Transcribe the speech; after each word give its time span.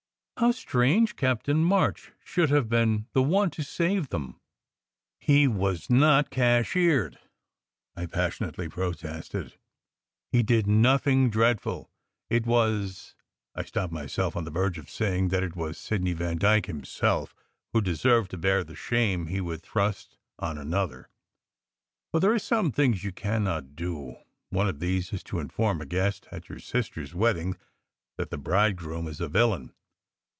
How 0.37 0.49
strange 0.49 1.15
Captain 1.17 1.63
March 1.63 2.13
should 2.23 2.49
have 2.49 2.67
been 2.67 3.05
the 3.13 3.21
one 3.21 3.51
to 3.51 3.61
save 3.61 4.09
them!" 4.09 4.39
"He 5.19 5.47
was 5.47 5.87
not 5.87 6.31
cashiered," 6.31 7.19
I 7.95 8.07
passionately 8.07 8.67
protested. 8.67 9.53
"He 10.31 10.41
did 10.41 10.65
nothing 10.65 11.29
dreadful. 11.29 11.91
It 12.27 12.47
was" 12.47 13.13
I 13.55 13.63
stopped 13.63 13.93
myself 13.93 14.35
on 14.35 14.43
the 14.43 14.49
verge 14.49 14.79
of 14.79 14.89
saying 14.89 15.27
that 15.27 15.43
it 15.43 15.55
was 15.55 15.77
Sidney 15.77 16.13
Vandyke 16.13 16.65
himself 16.65 17.35
who 17.71 17.79
deserved 17.79 18.31
to 18.31 18.37
bear 18.39 18.63
the 18.63 18.73
shame 18.73 19.27
he 19.27 19.41
would 19.41 19.61
thrust 19.61 20.17
on 20.39 20.57
an 20.57 20.73
other. 20.73 21.07
But 22.11 22.23
there 22.23 22.33
are 22.33 22.39
some 22.39 22.71
things 22.71 23.03
you 23.03 23.11
cannot 23.11 23.75
do! 23.75 24.15
One 24.49 24.67
of 24.67 24.79
these 24.79 25.13
is 25.13 25.21
to 25.25 25.37
inform 25.39 25.81
a 25.81 25.85
guest 25.85 26.27
at 26.31 26.49
your 26.49 26.57
sister 26.57 27.03
s 27.03 27.13
wedding 27.13 27.57
that 28.17 28.31
the 28.31 28.39
bridegroom 28.39 29.07
is 29.07 29.21
a 29.21 29.27
villain. 29.27 29.75